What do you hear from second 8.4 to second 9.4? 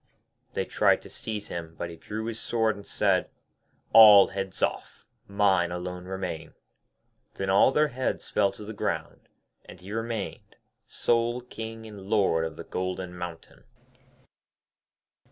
to the ground,